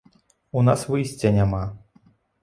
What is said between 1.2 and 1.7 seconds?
няма.